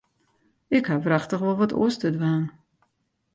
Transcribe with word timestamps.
Ik 0.77 0.85
haw 0.91 1.03
wrachtich 1.03 1.41
wol 1.43 1.57
wat 1.61 1.75
oars 1.81 1.97
te 2.01 2.09
dwaan. 2.17 2.43